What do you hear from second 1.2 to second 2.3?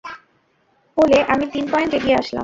আমি তিন পয়েন্ট এগিয়ে